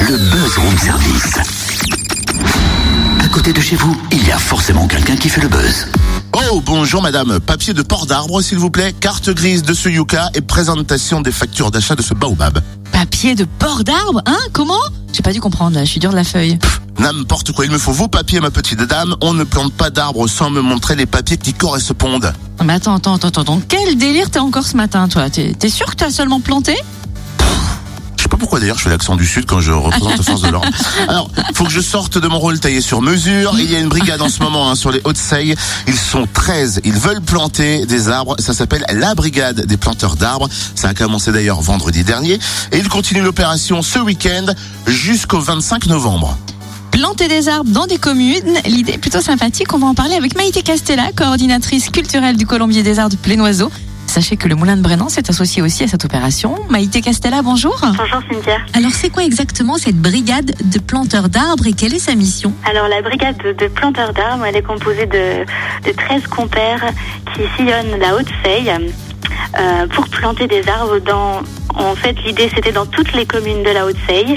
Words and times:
le 0.00 0.16
buzz 0.16 0.56
room 0.58 0.78
service. 0.78 1.34
À 3.22 3.28
côté 3.28 3.52
de 3.52 3.60
chez 3.60 3.76
vous, 3.76 3.96
il 4.12 4.26
y 4.26 4.30
a 4.30 4.38
forcément 4.38 4.86
quelqu'un 4.86 5.16
qui 5.16 5.28
fait 5.28 5.40
le 5.40 5.48
buzz. 5.48 5.86
Oh, 6.50 6.60
bonjour 6.64 7.02
madame. 7.02 7.40
Papier 7.40 7.74
de 7.74 7.82
port 7.82 8.06
d'arbre, 8.06 8.40
s'il 8.40 8.58
vous 8.58 8.70
plaît. 8.70 8.92
Carte 8.98 9.30
grise 9.30 9.62
de 9.62 9.74
ce 9.74 9.88
Yuka 9.88 10.30
et 10.34 10.40
présentation 10.40 11.20
des 11.20 11.32
factures 11.32 11.70
d'achat 11.70 11.94
de 11.94 12.02
ce 12.02 12.14
baobab. 12.14 12.60
Papier 12.92 13.34
de 13.34 13.44
port 13.58 13.82
d'arbre 13.84 14.22
Hein? 14.26 14.38
Comment? 14.52 14.80
J'ai 15.12 15.22
pas 15.22 15.32
dû 15.32 15.40
comprendre, 15.40 15.76
là, 15.76 15.84
je 15.84 15.90
suis 15.90 16.00
dur 16.00 16.10
de 16.10 16.16
la 16.16 16.24
feuille. 16.24 16.58
N'importe 16.98 17.52
quoi, 17.52 17.64
il 17.64 17.70
me 17.70 17.78
faut 17.78 17.92
vos 17.92 18.08
papiers, 18.08 18.40
ma 18.40 18.50
petite 18.50 18.80
dame. 18.80 19.16
On 19.20 19.32
ne 19.32 19.44
plante 19.44 19.72
pas 19.72 19.90
d'arbres 19.90 20.26
sans 20.28 20.50
me 20.50 20.60
montrer 20.60 20.96
les 20.96 21.06
papiers 21.06 21.36
qui 21.38 21.54
correspondent. 21.54 22.32
Mais 22.64 22.74
attends, 22.74 22.96
attends, 22.96 23.14
attends, 23.14 23.40
attends. 23.40 23.62
Quel 23.68 23.96
délire 23.96 24.30
t'as 24.30 24.40
encore 24.40 24.64
ce 24.66 24.76
matin, 24.76 25.08
toi? 25.08 25.30
T'es 25.30 25.54
t'es 25.58 25.68
sûr 25.68 25.86
que 25.86 25.96
t'as 25.96 26.10
seulement 26.10 26.40
planté? 26.40 26.76
Sais 28.28 28.36
pas 28.36 28.36
pourquoi 28.36 28.60
d'ailleurs 28.60 28.76
je 28.76 28.82
fais 28.82 28.90
l'accent 28.90 29.16
du 29.16 29.26
sud 29.26 29.46
quand 29.46 29.60
je 29.60 29.72
représente 29.72 30.22
Force 30.22 30.42
de 30.42 30.48
l'Ordre. 30.48 30.68
Alors, 31.08 31.30
faut 31.54 31.64
que 31.64 31.70
je 31.70 31.80
sorte 31.80 32.18
de 32.18 32.28
mon 32.28 32.38
rôle 32.38 32.60
taillé 32.60 32.82
sur 32.82 33.00
mesure. 33.00 33.54
Il 33.58 33.70
y 33.70 33.74
a 33.74 33.78
une 33.78 33.88
brigade 33.88 34.20
en 34.20 34.28
ce 34.28 34.42
moment 34.42 34.70
hein, 34.70 34.74
sur 34.74 34.90
les 34.90 35.00
Hauts-de-Seille. 35.04 35.54
Ils 35.86 35.96
sont 35.96 36.28
13. 36.30 36.82
Ils 36.84 36.92
veulent 36.92 37.22
planter 37.22 37.86
des 37.86 38.08
arbres. 38.08 38.36
Ça 38.38 38.52
s'appelle 38.52 38.84
la 38.92 39.14
brigade 39.14 39.64
des 39.64 39.76
planteurs 39.78 40.16
d'arbres. 40.16 40.48
Ça 40.74 40.88
a 40.88 40.94
commencé 40.94 41.32
d'ailleurs 41.32 41.62
vendredi 41.62 42.04
dernier. 42.04 42.38
Et 42.72 42.78
ils 42.78 42.88
continuent 42.88 43.24
l'opération 43.24 43.80
ce 43.80 43.98
week-end 43.98 44.46
jusqu'au 44.86 45.40
25 45.40 45.86
novembre. 45.86 46.36
Planter 46.90 47.28
des 47.28 47.48
arbres 47.48 47.70
dans 47.70 47.86
des 47.86 47.98
communes, 47.98 48.58
l'idée 48.66 48.92
est 48.92 48.98
plutôt 48.98 49.20
sympathique. 49.20 49.72
On 49.72 49.78
va 49.78 49.86
en 49.86 49.94
parler 49.94 50.16
avec 50.16 50.36
Maïté 50.36 50.62
Castella, 50.62 51.12
coordinatrice 51.16 51.88
culturelle 51.90 52.36
du 52.36 52.46
Colombier 52.46 52.82
des 52.82 52.98
Arts 52.98 53.08
de 53.08 53.16
Plénoiseau. 53.16 53.70
Sachez 54.08 54.38
que 54.38 54.48
le 54.48 54.54
Moulin 54.54 54.76
de 54.76 54.82
Brennan 54.82 55.10
s'est 55.10 55.28
associé 55.28 55.60
aussi 55.60 55.84
à 55.84 55.86
cette 55.86 56.04
opération. 56.04 56.56
Maïté 56.70 57.02
Castella, 57.02 57.42
bonjour. 57.42 57.78
Bonjour 57.82 58.20
Cynthia. 58.32 58.56
Alors 58.72 58.92
c'est 58.92 59.10
quoi 59.10 59.22
exactement 59.22 59.76
cette 59.76 60.00
brigade 60.00 60.50
de 60.64 60.78
planteurs 60.78 61.28
d'arbres 61.28 61.66
et 61.66 61.74
quelle 61.74 61.94
est 61.94 61.98
sa 61.98 62.14
mission? 62.14 62.52
Alors 62.64 62.88
la 62.88 63.02
brigade 63.02 63.36
de, 63.36 63.68
planteurs 63.68 64.14
d'arbres, 64.14 64.46
elle 64.46 64.56
est 64.56 64.62
composée 64.62 65.04
de, 65.04 65.44
de 65.84 65.92
13 65.94 66.26
compères 66.26 66.84
qui 67.34 67.42
sillonnent 67.56 68.00
la 68.00 68.16
Haute-Seille 68.16 68.72
euh, 69.58 69.86
pour 69.88 70.08
planter 70.08 70.46
des 70.46 70.66
arbres 70.68 70.98
dans... 71.00 71.42
En 71.74 71.94
fait, 71.94 72.16
l'idée, 72.24 72.50
c'était 72.54 72.72
dans 72.72 72.86
toutes 72.86 73.12
les 73.12 73.26
communes 73.26 73.62
de 73.62 73.70
la 73.70 73.86
Haute-Seille. 73.86 74.36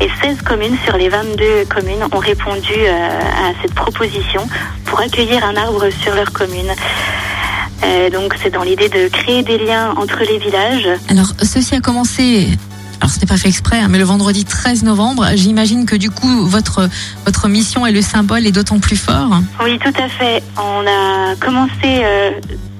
Et 0.00 0.08
16 0.22 0.42
communes 0.42 0.76
sur 0.84 0.96
les 0.96 1.08
22 1.08 1.64
communes 1.68 2.04
ont 2.12 2.18
répondu 2.18 2.74
euh, 2.74 3.18
à 3.18 3.52
cette 3.62 3.74
proposition 3.74 4.46
pour 4.84 5.00
accueillir 5.00 5.44
un 5.44 5.56
arbre 5.56 5.88
sur 5.90 6.14
leur 6.14 6.32
commune. 6.32 6.70
Euh, 7.84 8.10
donc, 8.10 8.34
c'est 8.42 8.50
dans 8.50 8.62
l'idée 8.62 8.88
de 8.88 9.08
créer 9.08 9.42
des 9.42 9.58
liens 9.58 9.94
entre 9.96 10.18
les 10.20 10.38
villages. 10.38 10.88
Alors 11.08 11.32
ceci 11.42 11.74
a 11.74 11.80
commencé... 11.80 12.48
Alors 13.00 13.10
c'était 13.10 13.26
pas 13.26 13.36
fait 13.36 13.48
exprès, 13.48 13.78
hein, 13.78 13.88
mais 13.90 13.98
le 13.98 14.04
vendredi 14.04 14.46
13 14.46 14.82
novembre, 14.82 15.26
j'imagine 15.34 15.84
que 15.84 15.96
du 15.96 16.08
coup 16.10 16.46
votre 16.46 16.88
votre 17.26 17.46
mission 17.46 17.84
et 17.86 17.92
le 17.92 18.00
symbole 18.00 18.46
est 18.46 18.52
d'autant 18.52 18.78
plus 18.80 18.96
fort. 18.96 19.32
Oui, 19.62 19.78
tout 19.78 19.92
à 20.02 20.08
fait. 20.08 20.42
On 20.56 20.86
a 20.86 21.36
commencé 21.36 21.70
euh, 21.84 22.30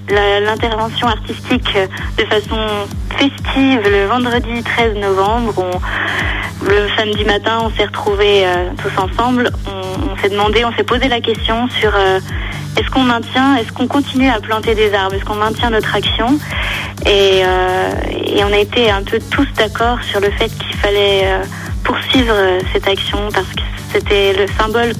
l'intervention 0.08 1.06
artistique 1.08 1.68
euh, 1.76 1.86
de 2.16 2.24
façon 2.24 2.56
festive 3.18 3.80
le 3.84 4.06
vendredi 4.06 4.62
13 4.62 4.94
novembre. 4.96 5.52
On- 5.58 5.80
le 6.64 6.88
samedi 6.96 7.22
matin, 7.24 7.58
on 7.62 7.70
s'est 7.76 7.84
retrouvés 7.84 8.46
euh, 8.46 8.70
tous 8.82 8.98
ensemble. 9.00 9.50
On 9.66 9.85
on 10.34 10.72
s'est 10.76 10.84
posé 10.84 11.08
la 11.08 11.20
question 11.20 11.68
sur 11.80 11.94
euh, 11.94 12.20
est-ce 12.76 12.90
qu'on 12.90 13.02
maintient, 13.02 13.56
est-ce 13.56 13.72
qu'on 13.72 13.86
continue 13.86 14.28
à 14.28 14.40
planter 14.40 14.74
des 14.74 14.92
arbres, 14.92 15.14
est-ce 15.14 15.24
qu'on 15.24 15.36
maintient 15.36 15.70
notre 15.70 15.94
action? 15.94 16.38
Et, 17.04 17.42
euh, 17.44 17.90
on 18.48 18.52
a 18.52 18.58
été 18.58 18.90
un 18.90 19.02
peu 19.02 19.18
tous 19.30 19.48
d'accord 19.56 19.98
sur 20.08 20.20
le 20.20 20.30
fait 20.30 20.48
qu'il 20.48 20.76
fallait 20.76 21.22
euh, 21.24 21.42
poursuivre 21.82 22.34
cette 22.72 22.86
action 22.86 23.18
parce 23.32 23.48
que 23.48 23.62
c'était 23.92 24.34
le 24.34 24.46
symbole 24.58 24.92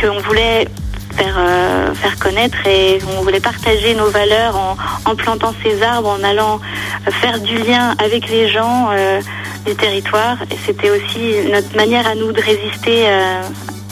qu'on 0.00 0.18
voulait 0.20 0.66
faire, 1.16 1.38
faire 1.94 2.18
connaître 2.18 2.56
et 2.66 2.98
on 3.18 3.22
voulait 3.22 3.40
partager 3.40 3.94
nos 3.94 4.08
valeurs 4.08 4.56
en, 5.04 5.16
plantant 5.16 5.52
ces 5.62 5.82
arbres, 5.82 6.08
en 6.08 6.22
allant 6.22 6.60
faire 7.10 7.40
du 7.40 7.58
lien 7.58 7.94
avec 7.98 8.28
les 8.30 8.48
gens 8.48 8.90
du 9.66 9.74
territoire. 9.74 10.36
Et 10.50 10.56
c'était 10.64 10.90
aussi 10.90 11.50
notre 11.50 11.74
manière 11.76 12.06
à 12.06 12.14
nous 12.14 12.32
de 12.32 12.40
résister 12.40 13.06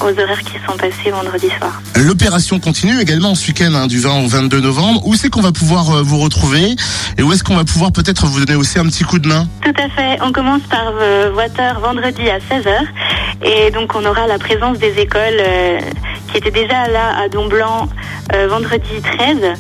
aux 0.01 0.11
horaires 0.11 0.43
qui 0.43 0.55
sont 0.67 0.77
passés 0.77 1.11
vendredi 1.11 1.49
soir. 1.59 1.81
L'opération 1.97 2.59
continue 2.59 3.01
également 3.01 3.34
ce 3.34 3.49
week-end 3.49 3.73
hein, 3.75 3.87
du 3.87 3.99
20 3.99 4.25
au 4.25 4.29
22 4.29 4.61
novembre. 4.61 5.07
Où 5.07 5.15
c'est 5.15 5.31
qu'on 5.31 5.41
va 5.41 5.53
pouvoir 5.53 5.91
euh, 5.91 6.03
vous 6.03 6.19
retrouver 6.19 6.77
et 7.19 7.23
où 7.23 7.33
est-ce 7.33 7.43
qu'on 7.43 7.57
va 7.57 7.65
pouvoir 7.65 7.93
peut-être 7.93 8.27
vous 8.27 8.45
donner 8.45 8.57
aussi 8.57 8.79
un 8.79 8.84
petit 8.84 9.05
coup 9.05 9.19
de 9.19 9.29
main? 9.29 9.49
Tout 9.62 9.75
à 9.77 9.89
fait. 9.89 10.19
On 10.23 10.33
commence 10.33 10.62
par 10.62 10.93
euh, 11.01 11.33
Water 11.33 11.81
vendredi 11.81 12.29
à 12.29 12.39
16h. 12.39 12.71
Et 13.43 13.71
donc, 13.71 13.95
on 13.95 14.05
aura 14.05 14.27
la 14.27 14.39
présence 14.39 14.79
des 14.79 14.99
écoles 14.99 15.41
euh, 15.41 15.79
qui 16.37 16.49
étaient 16.49 16.63
déjà 16.63 16.87
là 16.89 17.17
à 17.19 17.29
Don-Blanc 17.31 17.89
euh, 18.35 18.47
vendredi 18.49 19.01
13. 19.01 19.55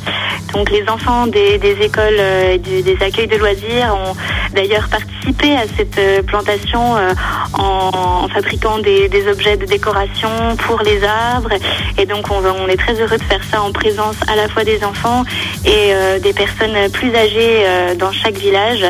Donc, 0.52 0.70
les 0.70 0.88
enfants 0.88 1.26
des, 1.26 1.58
écoles 1.80 2.18
euh, 2.18 2.54
et 2.54 2.58
du- 2.58 2.82
des 2.82 2.96
accueils 3.02 3.26
de 3.26 3.36
loisirs 3.36 3.94
ont 3.94 4.14
d'ailleurs 4.54 4.88
participé 4.88 5.54
à 5.56 5.64
cette 5.76 5.98
euh, 5.98 6.22
plantation 6.22 6.96
euh, 6.96 7.12
en, 7.54 8.28
fabriquant 8.28 8.78
des, 8.78 9.08
objets 9.28 9.56
de 9.56 9.64
décoration 9.64 10.28
pour 10.66 10.80
les 10.82 11.02
arbres. 11.04 11.50
Et 11.98 12.04
donc, 12.06 12.26
on, 12.30 12.68
est 12.68 12.76
très 12.76 13.00
heureux 13.00 13.16
de 13.16 13.22
faire 13.22 13.42
ça 13.50 13.62
en 13.62 13.72
présence 13.72 14.16
à 14.28 14.36
la 14.36 14.48
fois 14.48 14.64
des 14.64 14.84
enfants 14.84 15.24
et 15.64 15.92
des 16.20 16.32
personnes 16.32 16.90
plus 16.92 17.14
âgées 17.14 17.64
dans 17.96 18.12
chaque 18.12 18.36
village. 18.36 18.84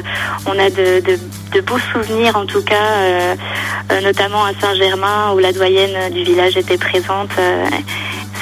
On 0.46 0.58
a 0.58 0.68
de, 0.70 1.60
beaux 1.60 1.78
souvenirs, 1.92 2.36
en 2.36 2.44
tout 2.44 2.62
cas, 2.62 3.36
notamment 4.02 4.44
à 4.44 4.52
Saint-Germain, 4.60 5.32
où 5.34 5.38
la 5.38 5.52
doyenne 5.52 6.12
du 6.12 6.24
village 6.24 6.56
était 6.56 6.78
présente. 6.78 7.30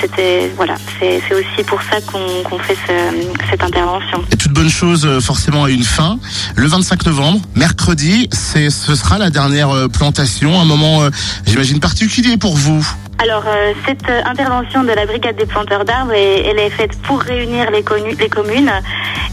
C'était 0.00 0.50
voilà, 0.56 0.74
c'est 1.00 1.20
aussi 1.34 1.62
pour 1.66 1.80
ça 1.82 1.98
qu'on 2.00 2.58
fait 2.58 2.76
ce- 2.86 3.26
cette 3.50 3.62
intervention. 3.62 4.22
Et 4.32 4.36
toute 4.36 4.52
bonne 4.52 4.68
chose 4.70 5.04
euh, 5.06 5.20
forcément 5.20 5.64
a 5.64 5.70
une 5.70 5.84
fin. 5.84 6.18
Le 6.56 6.66
25 6.66 7.06
novembre, 7.06 7.40
mercredi, 7.54 8.28
c'est 8.32 8.70
ce 8.70 8.94
sera 8.94 9.18
la 9.18 9.30
dernière 9.30 9.70
euh, 9.70 9.88
plantation, 9.88 10.60
un 10.60 10.64
moment 10.64 11.02
euh, 11.02 11.10
j'imagine 11.46 11.80
particulier 11.80 12.36
pour 12.36 12.56
vous. 12.56 12.86
Alors, 13.22 13.44
euh, 13.46 13.72
cette 13.86 14.10
intervention 14.26 14.82
de 14.82 14.90
la 14.90 15.06
brigade 15.06 15.36
des 15.36 15.46
planteurs 15.46 15.84
d'arbres, 15.84 16.12
elle 16.12 16.58
est 16.58 16.68
faite 16.70 17.00
pour 17.02 17.20
réunir 17.20 17.70
les, 17.70 17.82
connu- 17.82 18.16
les 18.18 18.28
communes. 18.28 18.70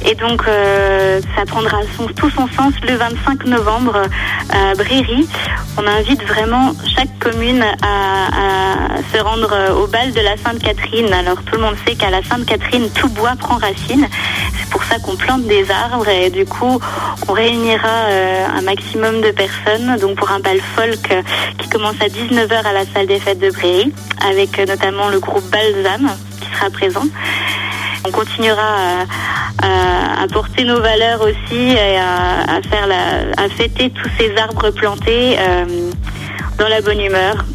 Et 0.06 0.14
donc, 0.16 0.44
euh, 0.48 1.20
ça 1.36 1.46
prendra 1.46 1.78
son- 1.98 2.06
tout 2.08 2.30
son 2.30 2.48
sens 2.56 2.74
le 2.88 2.96
25 2.96 3.46
novembre 3.46 4.04
à 4.52 4.76
Bréry. 4.76 5.28
On 5.78 5.88
invite 5.88 6.24
vraiment 6.24 6.74
chaque 6.96 7.10
commune 7.20 7.64
à, 7.82 8.28
à 8.28 8.98
se 9.14 9.22
rendre 9.22 9.52
au 9.82 9.88
bal 9.88 10.12
de 10.14 10.20
la 10.22 10.38
Sainte-Catherine. 10.62 11.14
Alors, 11.14 11.42
tout 11.44 11.56
le 11.56 11.62
monde 11.62 11.76
sait 11.86 11.96
qu'à 11.96 12.10
la 12.10 12.24
Sainte-Catherine, 12.24 12.90
tout 12.94 13.10
bois 13.10 13.34
prend 13.38 13.56
racine. 13.58 14.08
C'est 14.58 14.70
pour 14.70 14.84
ça 14.84 15.00
qu'on 15.00 15.16
plante 15.16 15.44
des 15.44 15.70
arbres 15.72 16.08
et 16.08 16.30
du 16.30 16.46
coup, 16.46 16.80
on 17.28 17.34
réunira 17.34 17.88
euh, 17.88 18.46
un 18.56 18.62
maximum 18.62 19.22
de 19.22 19.32
personnes. 19.32 19.98
Donc, 20.00 20.18
pour 20.18 20.32
un 20.32 20.40
bal 20.40 20.60
folk 20.76 21.12
euh, 21.12 21.22
qui 21.58 21.70
commence 21.70 21.96
à 22.02 22.08
19h 22.08 22.54
à 22.66 22.74
la 22.74 22.86
salle 22.86 23.08
des 23.08 23.20
fêtes 23.20 23.40
de 23.40 23.50
Bréry, 23.50 23.94
avec 24.26 24.60
euh, 24.60 24.66
notamment 24.66 25.10
le 25.10 25.20
groupe 25.20 25.44
Balsam 25.50 26.10
qui 26.40 26.56
sera 26.56 26.70
présent. 26.70 27.06
On 28.06 28.12
continuera 28.12 29.06
à, 29.62 30.28
porter 30.32 30.64
nos 30.64 30.82
valeurs 30.82 31.22
aussi 31.22 31.72
et 31.72 31.98
à, 31.98 32.58
à 33.38 33.50
fêter 33.50 33.92
tous 33.92 34.10
ces 34.18 34.36
arbres 34.38 34.72
plantés 34.72 35.38
dans 36.58 36.68
la 36.68 36.82
bonne 36.82 37.00
humeur. 37.00 37.46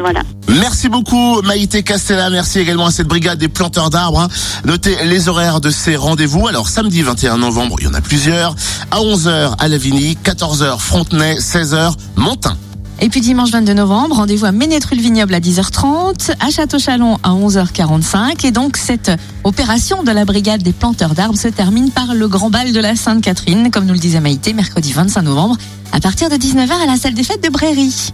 Voilà. 0.00 0.22
Merci 0.60 0.88
beaucoup 0.90 1.40
Maïté 1.42 1.82
Castella, 1.82 2.28
merci 2.28 2.58
également 2.58 2.86
à 2.86 2.90
cette 2.90 3.08
brigade 3.08 3.38
des 3.38 3.48
planteurs 3.48 3.88
d'arbres. 3.88 4.20
hein. 4.20 4.28
Notez 4.66 4.96
les 5.04 5.28
horaires 5.28 5.60
de 5.60 5.70
ces 5.70 5.96
rendez-vous. 5.96 6.46
Alors 6.46 6.68
samedi 6.68 7.00
21 7.02 7.38
novembre, 7.38 7.76
il 7.80 7.84
y 7.84 7.88
en 7.88 7.94
a 7.94 8.02
plusieurs. 8.02 8.54
À 8.90 8.98
11h 8.98 9.54
à 9.58 9.68
Lavigny, 9.68 10.18
14h 10.22 10.78
Frontenay, 10.78 11.36
16h 11.38 11.94
Montin. 12.16 12.56
Et 13.00 13.08
puis 13.08 13.20
dimanche 13.20 13.50
22 13.50 13.72
novembre, 13.72 14.16
rendez-vous 14.16 14.44
à 14.44 14.52
Ménétrul-Vignoble 14.52 15.34
à 15.34 15.40
10h30, 15.40 16.34
à 16.38 16.50
Château-Chalon 16.50 17.18
à 17.22 17.30
11h45. 17.30 18.46
Et 18.46 18.50
donc 18.50 18.76
cette 18.76 19.10
opération 19.44 20.02
de 20.04 20.10
la 20.12 20.24
brigade 20.24 20.62
des 20.62 20.72
planteurs 20.72 21.14
d'arbres 21.14 21.38
se 21.38 21.48
termine 21.48 21.90
par 21.90 22.14
le 22.14 22.28
grand 22.28 22.50
bal 22.50 22.72
de 22.72 22.80
la 22.80 22.94
Sainte-Catherine, 22.94 23.70
comme 23.70 23.86
nous 23.86 23.94
le 23.94 23.98
disait 23.98 24.20
Maïté, 24.20 24.52
mercredi 24.52 24.92
25 24.92 25.22
novembre, 25.22 25.56
à 25.92 26.00
partir 26.00 26.28
de 26.28 26.36
19h 26.36 26.70
à 26.70 26.86
la 26.86 26.96
salle 26.96 27.14
des 27.14 27.24
fêtes 27.24 27.42
de 27.42 27.48
Bréry. 27.48 28.10